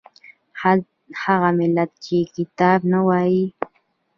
هغه 1.23 1.49
ملت 1.59 1.89
چې 2.03 2.17
کتاب 2.35 2.79
نه 2.93 2.99
وايي 3.07 3.45